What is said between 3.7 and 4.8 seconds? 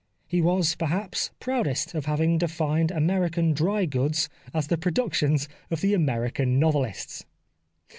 goods as the